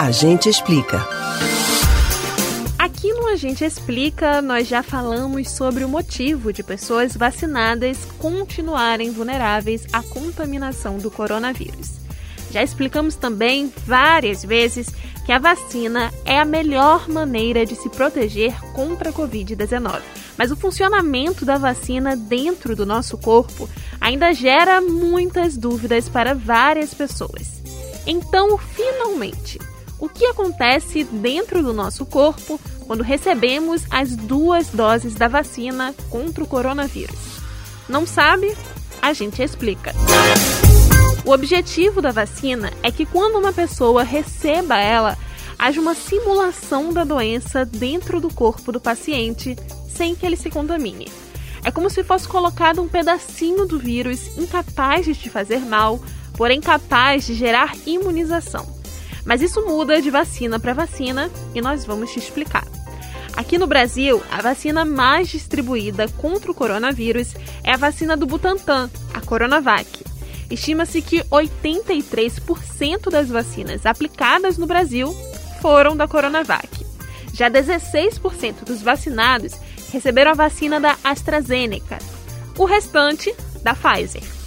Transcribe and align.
A 0.00 0.10
gente 0.10 0.48
explica. 0.48 1.06
Aqui 2.78 3.12
no 3.12 3.28
A 3.28 3.36
gente 3.36 3.62
explica, 3.62 4.40
nós 4.40 4.66
já 4.66 4.82
falamos 4.82 5.50
sobre 5.50 5.84
o 5.84 5.88
motivo 5.90 6.54
de 6.54 6.62
pessoas 6.62 7.14
vacinadas 7.14 8.06
continuarem 8.18 9.10
vulneráveis 9.10 9.86
à 9.92 10.02
contaminação 10.02 10.96
do 10.96 11.10
coronavírus. 11.10 12.00
Já 12.50 12.62
explicamos 12.62 13.14
também 13.14 13.70
várias 13.86 14.42
vezes 14.42 14.88
que 15.26 15.32
a 15.32 15.38
vacina 15.38 16.10
é 16.24 16.38
a 16.38 16.46
melhor 16.46 17.06
maneira 17.06 17.66
de 17.66 17.76
se 17.76 17.90
proteger 17.90 18.58
contra 18.72 19.10
a 19.10 19.12
Covid-19. 19.12 20.00
Mas 20.38 20.50
o 20.50 20.56
funcionamento 20.56 21.44
da 21.44 21.58
vacina 21.58 22.16
dentro 22.16 22.74
do 22.74 22.86
nosso 22.86 23.18
corpo 23.18 23.68
ainda 24.00 24.32
gera 24.32 24.80
muitas 24.80 25.58
dúvidas 25.58 26.08
para 26.08 26.34
várias 26.34 26.94
pessoas. 26.94 27.60
Então, 28.06 28.56
finalmente, 28.56 29.58
o 30.00 30.08
que 30.08 30.24
acontece 30.24 31.04
dentro 31.04 31.62
do 31.62 31.72
nosso 31.72 32.06
corpo 32.06 32.58
quando 32.86 33.02
recebemos 33.02 33.82
as 33.90 34.16
duas 34.16 34.68
doses 34.68 35.14
da 35.14 35.28
vacina 35.28 35.94
contra 36.08 36.42
o 36.42 36.46
coronavírus? 36.46 37.38
Não 37.88 38.06
sabe? 38.06 38.56
A 39.02 39.12
gente 39.12 39.42
explica. 39.42 39.92
O 41.24 41.32
objetivo 41.32 42.00
da 42.00 42.10
vacina 42.10 42.72
é 42.82 42.90
que 42.90 43.04
quando 43.04 43.38
uma 43.38 43.52
pessoa 43.52 44.02
receba 44.02 44.78
ela, 44.78 45.18
haja 45.58 45.80
uma 45.80 45.94
simulação 45.94 46.92
da 46.92 47.04
doença 47.04 47.64
dentro 47.64 48.20
do 48.20 48.32
corpo 48.32 48.72
do 48.72 48.80
paciente 48.80 49.56
sem 49.86 50.14
que 50.14 50.24
ele 50.24 50.36
se 50.36 50.48
contamine. 50.48 51.08
É 51.62 51.70
como 51.70 51.90
se 51.90 52.02
fosse 52.02 52.26
colocado 52.26 52.80
um 52.80 52.88
pedacinho 52.88 53.66
do 53.66 53.78
vírus 53.78 54.38
incapaz 54.38 55.04
de 55.04 55.14
te 55.14 55.28
fazer 55.28 55.60
mal, 55.60 56.00
porém 56.38 56.58
capaz 56.58 57.26
de 57.26 57.34
gerar 57.34 57.76
imunização. 57.86 58.79
Mas 59.24 59.42
isso 59.42 59.64
muda 59.66 60.00
de 60.00 60.10
vacina 60.10 60.58
para 60.58 60.72
vacina 60.72 61.30
e 61.54 61.60
nós 61.60 61.84
vamos 61.84 62.10
te 62.12 62.18
explicar. 62.18 62.66
Aqui 63.36 63.56
no 63.58 63.66
Brasil, 63.66 64.22
a 64.30 64.42
vacina 64.42 64.84
mais 64.84 65.28
distribuída 65.28 66.08
contra 66.08 66.50
o 66.50 66.54
coronavírus 66.54 67.34
é 67.62 67.72
a 67.72 67.76
vacina 67.76 68.16
do 68.16 68.26
Butantan, 68.26 68.90
a 69.14 69.20
Coronavac. 69.20 70.04
Estima-se 70.50 71.00
que 71.00 71.22
83% 71.24 73.08
das 73.08 73.28
vacinas 73.28 73.86
aplicadas 73.86 74.58
no 74.58 74.66
Brasil 74.66 75.14
foram 75.62 75.96
da 75.96 76.08
Coronavac. 76.08 76.68
Já 77.32 77.48
16% 77.48 78.64
dos 78.64 78.82
vacinados 78.82 79.54
receberam 79.92 80.32
a 80.32 80.34
vacina 80.34 80.80
da 80.80 80.96
AstraZeneca, 81.04 81.98
o 82.58 82.64
restante 82.64 83.32
da 83.62 83.74
Pfizer. 83.74 84.39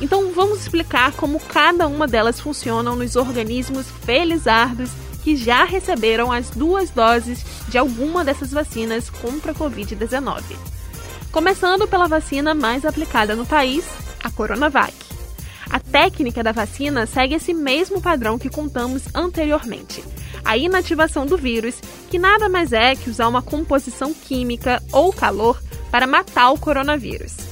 Então 0.00 0.32
vamos 0.32 0.60
explicar 0.60 1.12
como 1.12 1.40
cada 1.40 1.88
uma 1.88 2.06
delas 2.06 2.40
funcionam 2.40 2.94
nos 2.94 3.16
organismos 3.16 3.86
felizardos 4.04 4.90
que 5.24 5.36
já 5.36 5.64
receberam 5.64 6.32
as 6.32 6.50
duas 6.50 6.90
doses 6.90 7.44
de 7.68 7.76
alguma 7.76 8.24
dessas 8.24 8.52
vacinas 8.52 9.10
contra 9.10 9.52
a 9.52 9.54
Covid-19. 9.54 10.42
Começando 11.32 11.86
pela 11.86 12.06
vacina 12.06 12.54
mais 12.54 12.84
aplicada 12.84 13.36
no 13.36 13.44
país, 13.44 13.84
a 14.22 14.30
Coronavac. 14.30 14.94
A 15.68 15.78
técnica 15.78 16.42
da 16.42 16.52
vacina 16.52 17.04
segue 17.04 17.34
esse 17.34 17.52
mesmo 17.52 18.00
padrão 18.00 18.38
que 18.38 18.48
contamos 18.48 19.02
anteriormente. 19.14 20.02
A 20.44 20.56
inativação 20.56 21.26
do 21.26 21.36
vírus, 21.36 21.78
que 22.08 22.18
nada 22.18 22.48
mais 22.48 22.72
é 22.72 22.96
que 22.96 23.10
usar 23.10 23.28
uma 23.28 23.42
composição 23.42 24.14
química 24.14 24.82
ou 24.90 25.12
calor 25.12 25.60
para 25.90 26.06
matar 26.06 26.50
o 26.50 26.58
coronavírus. 26.58 27.47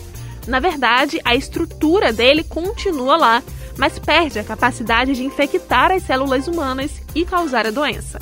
Na 0.47 0.61
verdade, 0.61 1.20
a 1.25 1.34
estrutura 1.34 2.12
dele 2.12 2.44
continua 2.44 3.16
lá, 3.16 3.42
mas 3.77 3.98
perde 3.98 4.39
a 4.39 4.44
capacidade 4.44 5.14
de 5.14 5.25
infectar 5.25 5.91
as 5.91 6.02
células 6.02 6.47
humanas 6.47 6.92
e 7.14 7.25
causar 7.25 7.66
a 7.66 7.70
doença. 7.70 8.19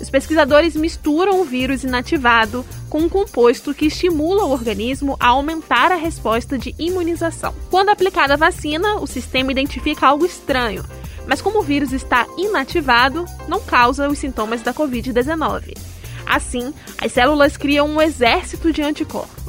Os 0.00 0.10
pesquisadores 0.10 0.74
misturam 0.74 1.40
o 1.40 1.44
vírus 1.44 1.84
inativado 1.84 2.66
com 2.90 3.02
um 3.02 3.08
composto 3.08 3.72
que 3.72 3.86
estimula 3.86 4.44
o 4.44 4.50
organismo 4.50 5.16
a 5.20 5.28
aumentar 5.28 5.92
a 5.92 5.96
resposta 5.96 6.58
de 6.58 6.74
imunização. 6.76 7.54
Quando 7.70 7.90
aplicada 7.90 8.34
a 8.34 8.36
vacina, 8.36 8.96
o 8.96 9.06
sistema 9.06 9.52
identifica 9.52 10.08
algo 10.08 10.26
estranho, 10.26 10.84
mas 11.26 11.40
como 11.40 11.60
o 11.60 11.62
vírus 11.62 11.92
está 11.92 12.26
inativado, 12.36 13.24
não 13.48 13.60
causa 13.60 14.08
os 14.08 14.18
sintomas 14.18 14.60
da 14.60 14.74
Covid-19. 14.74 15.76
Assim, 16.26 16.74
as 17.00 17.12
células 17.12 17.56
criam 17.56 17.86
um 17.88 18.00
exército 18.00 18.72
de 18.72 18.82
anticorpos. 18.82 19.41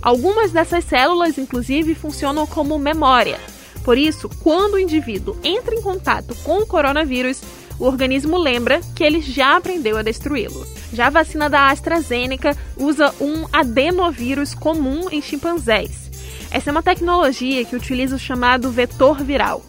Algumas 0.00 0.52
dessas 0.52 0.84
células, 0.84 1.38
inclusive, 1.38 1.94
funcionam 1.94 2.46
como 2.46 2.78
memória. 2.78 3.38
Por 3.84 3.96
isso, 3.96 4.28
quando 4.42 4.74
o 4.74 4.78
indivíduo 4.78 5.36
entra 5.44 5.74
em 5.74 5.80
contato 5.80 6.34
com 6.42 6.58
o 6.58 6.66
coronavírus, 6.66 7.40
o 7.78 7.84
organismo 7.84 8.38
lembra 8.38 8.80
que 8.94 9.04
ele 9.04 9.20
já 9.20 9.56
aprendeu 9.56 9.96
a 9.96 10.02
destruí-lo. 10.02 10.66
Já 10.92 11.06
a 11.06 11.10
vacina 11.10 11.48
da 11.48 11.68
AstraZeneca 11.68 12.56
usa 12.76 13.14
um 13.20 13.46
adenovírus 13.52 14.54
comum 14.54 15.08
em 15.10 15.20
chimpanzés. 15.20 16.10
Essa 16.50 16.70
é 16.70 16.72
uma 16.72 16.82
tecnologia 16.82 17.64
que 17.64 17.76
utiliza 17.76 18.16
o 18.16 18.18
chamado 18.18 18.70
vetor 18.70 19.22
viral. 19.22 19.62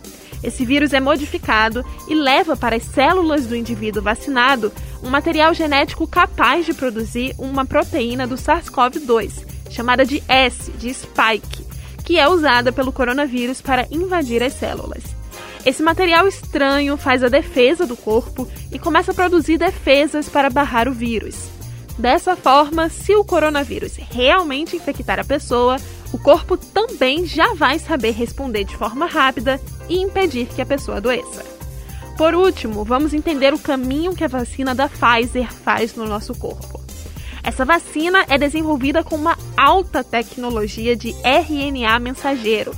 Esse 0.44 0.64
vírus 0.66 0.94
é 0.94 1.00
modificado 1.00 1.84
e 2.08 2.16
leva 2.16 2.56
para 2.56 2.76
as 2.76 2.84
células 2.84 3.46
do 3.48 3.56
indivíduo 3.56 4.04
vacinado 4.04 4.72
um 5.04 5.10
material 5.10 5.54
genético 5.54 6.08
capaz 6.08 6.66
de 6.66 6.74
produzir 6.74 7.36
uma 7.38 7.66
proteína 7.66 8.26
do 8.26 8.36
SARS-CoV-2, 8.36 9.56
chamada 9.70 10.06
de 10.06 10.24
S, 10.28 10.72
de 10.72 10.94
spike, 10.94 11.66
que 12.04 12.18
é 12.18 12.28
usada 12.28 12.72
pelo 12.72 12.92
coronavírus 12.92 13.62
para 13.62 13.88
invadir 13.92 14.42
as 14.42 14.54
células. 14.54 15.04
Esse 15.66 15.84
material 15.84 16.28
estranho 16.28 16.96
faz 16.96 17.24
a 17.24 17.28
defesa 17.28 17.86
do 17.86 17.98
corpo 17.98 18.48
e 18.72 18.80
começa 18.80 19.12
a 19.12 19.14
produzir 19.14 19.58
defesas 19.58 20.30
para 20.30 20.50
barrar 20.50 20.88
o 20.88 20.94
vírus. 20.94 21.50
Dessa 21.98 22.36
forma, 22.36 22.90
se 22.90 23.16
o 23.16 23.26
coronavírus 23.26 23.96
realmente 23.98 24.76
infectar 24.76 25.20
a 25.20 25.26
pessoa, 25.26 25.78
o 26.14 26.18
corpo 26.18 26.56
também 26.56 27.26
já 27.26 27.54
vai 27.54 27.80
saber 27.80 28.12
responder 28.12 28.64
de 28.64 28.78
forma 28.78 29.08
rápida 29.08 29.60
e 29.90 29.98
impedir 29.98 30.48
que 30.48 30.62
a 30.62 30.66
pessoa 30.66 30.98
adoeça. 30.98 31.44
Por 32.18 32.34
último, 32.34 32.84
vamos 32.84 33.14
entender 33.14 33.54
o 33.54 33.60
caminho 33.60 34.16
que 34.16 34.24
a 34.24 34.28
vacina 34.28 34.74
da 34.74 34.88
Pfizer 34.88 35.52
faz 35.52 35.96
no 35.96 36.06
nosso 36.06 36.34
corpo. 36.34 36.77
Essa 37.47 37.66
vacina 37.66 38.25
é 38.30 38.38
desenvolvida 38.38 39.03
com 39.03 39.16
uma 39.16 39.35
alta 39.56 40.03
tecnologia 40.03 40.96
de 40.96 41.16
RNA 41.24 41.97
mensageiro 42.00 42.75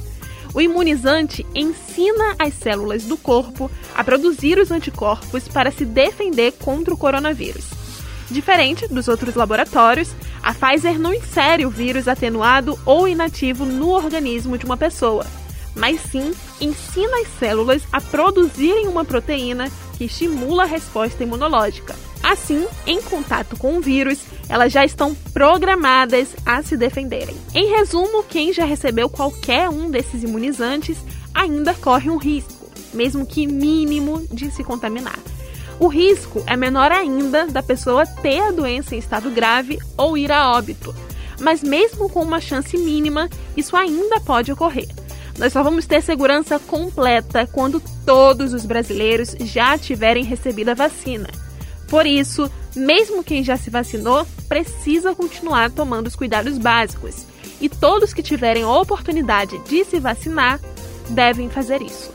o 0.54 0.62
imunizante 0.62 1.46
ensina 1.54 2.36
as 2.40 2.54
células 2.54 3.04
do 3.04 3.18
corpo 3.18 3.70
a 3.94 4.04
produzir 4.04 4.58
os 4.58 4.72
anticorpos 4.72 5.48
para 5.48 5.72
se 5.72 5.86
defender 5.86 6.54
contra 6.54 6.94
o 6.94 6.98
coronavírus. 6.98 7.66
Diferente 8.30 8.88
dos 8.88 9.08
outros 9.08 9.36
laboratórios, 9.36 10.10
a 10.42 10.54
Pfizer 10.54 11.00
não 11.00 11.14
insere 11.14 11.66
o 11.66 11.70
vírus 11.70 12.08
atenuado 12.08 12.80
ou 12.86 13.08
inativo 13.08 13.66
no 13.66 13.90
organismo 13.90 14.58
de 14.58 14.66
uma 14.66 14.78
pessoa, 14.78 15.26
mas 15.76 16.00
sim 16.02 16.32
ensina 16.60 17.22
as 17.22 17.28
células 17.40 17.84
a 17.92 18.00
produzirem 18.02 18.88
uma 18.88 19.06
proteína 19.06 19.70
que 19.98 20.06
estimula 20.06 20.64
a 20.64 20.68
resposta 20.68 21.24
imunológica. 21.24 21.96
Assim, 22.30 22.68
em 22.86 23.02
contato 23.02 23.58
com 23.58 23.76
o 23.76 23.82
vírus, 23.82 24.20
elas 24.48 24.72
já 24.72 24.86
estão 24.86 25.16
programadas 25.34 26.36
a 26.46 26.62
se 26.62 26.78
defenderem. 26.78 27.36
Em 27.56 27.72
resumo, 27.72 28.22
quem 28.22 28.54
já 28.54 28.66
recebeu 28.66 29.10
qualquer 29.10 29.68
um 29.68 29.90
desses 29.90 30.22
imunizantes 30.22 31.00
ainda 31.34 31.74
corre 31.74 32.08
um 32.08 32.18
risco, 32.18 32.70
mesmo 32.94 33.26
que 33.26 33.48
mínimo, 33.48 34.28
de 34.32 34.52
se 34.52 34.64
contaminar. 34.64 35.18
O 35.80 35.88
risco 35.88 36.44
é 36.46 36.56
menor 36.56 36.92
ainda 36.92 37.48
da 37.48 37.64
pessoa 37.64 38.06
ter 38.06 38.42
a 38.42 38.52
doença 38.52 38.94
em 38.94 39.00
estado 39.00 39.32
grave 39.32 39.80
ou 39.98 40.16
ir 40.16 40.32
a 40.32 40.52
óbito. 40.52 40.94
Mas 41.42 41.64
mesmo 41.64 42.12
com 42.12 42.22
uma 42.22 42.40
chance 42.40 42.78
mínima, 42.78 43.28
isso 43.58 43.76
ainda 43.76 44.20
pode 44.20 44.52
ocorrer. 44.52 44.88
Nós 45.40 45.52
só 45.52 45.64
vamos 45.64 45.88
ter 45.88 46.04
segurança 46.04 46.60
completa 46.60 47.48
quando 47.52 47.82
todos 48.06 48.54
os 48.54 48.68
brasileiros 48.68 49.36
já 49.40 49.76
tiverem 49.80 50.24
recebido 50.24 50.70
a 50.70 50.76
vacina. 50.76 51.49
Por 51.90 52.06
isso, 52.06 52.50
mesmo 52.76 53.24
quem 53.24 53.44
já 53.44 53.58
se 53.58 53.70
vacinou 53.70 54.26
precisa 54.48 55.16
continuar 55.16 55.72
tomando 55.72 56.08
os 56.08 56.16
cuidados 56.16 56.58
básicos. 56.58 57.26
E 57.60 57.68
todos 57.68 58.14
que 58.14 58.24
tiverem 58.24 58.64
a 58.64 58.72
oportunidade 58.72 59.58
de 59.68 59.84
se 59.84 60.00
vacinar 60.00 60.60
devem 61.10 61.50
fazer 61.50 61.82
isso. 61.82 62.12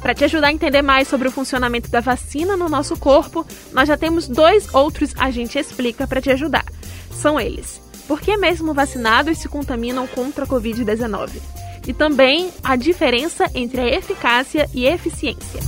Para 0.00 0.14
te 0.14 0.24
ajudar 0.24 0.48
a 0.48 0.52
entender 0.52 0.82
mais 0.82 1.08
sobre 1.08 1.28
o 1.28 1.32
funcionamento 1.32 1.90
da 1.90 2.00
vacina 2.00 2.56
no 2.56 2.68
nosso 2.68 2.96
corpo, 2.96 3.46
nós 3.72 3.88
já 3.88 3.96
temos 3.96 4.28
dois 4.28 4.72
outros 4.74 5.14
a 5.16 5.30
gente 5.30 5.58
explica 5.58 6.06
para 6.06 6.20
te 6.20 6.30
ajudar. 6.30 6.64
São 7.10 7.40
eles: 7.40 7.80
por 8.06 8.20
que 8.20 8.36
mesmo 8.36 8.74
vacinados 8.74 9.38
se 9.38 9.48
contaminam 9.48 10.06
contra 10.06 10.44
a 10.44 10.46
Covid-19? 10.46 11.40
E 11.86 11.92
também 11.92 12.50
a 12.62 12.76
diferença 12.76 13.50
entre 13.54 13.80
a 13.80 13.88
eficácia 13.88 14.68
e 14.74 14.86
eficiência. 14.86 15.60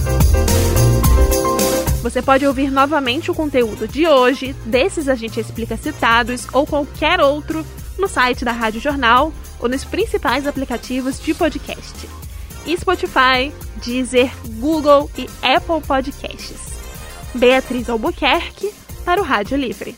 Você 2.08 2.22
pode 2.22 2.46
ouvir 2.46 2.70
novamente 2.70 3.31
o 3.31 3.34
conteúdo 3.34 3.87
de 3.87 4.08
hoje, 4.08 4.55
desses 4.64 5.10
a 5.10 5.14
gente 5.14 5.38
explica 5.38 5.76
citados 5.76 6.46
ou 6.55 6.66
qualquer 6.66 7.20
outro 7.20 7.62
no 7.99 8.08
site 8.08 8.46
da 8.46 8.50
Rádio 8.50 8.81
Jornal 8.81 9.31
ou 9.60 9.69
nos 9.69 9.84
principais 9.84 10.46
aplicativos 10.46 11.20
de 11.20 11.34
podcast. 11.34 12.08
Spotify, 12.66 13.52
Deezer, 13.84 14.32
Google 14.58 15.10
e 15.19 15.28
Apple 15.43 15.87
Podcasts. 15.87 16.78
Beatriz 17.34 17.90
Albuquerque, 17.90 18.72
para 19.05 19.20
o 19.20 19.25
Rádio 19.25 19.58
Livre. 19.58 19.94